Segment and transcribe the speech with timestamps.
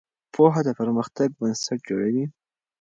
[0.33, 2.25] پوهه د پرمختګ بنسټ جوړوي.